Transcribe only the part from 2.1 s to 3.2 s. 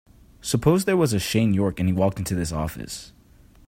into this office.